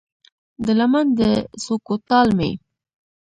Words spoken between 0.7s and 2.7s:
لمن د څوکو ټال مې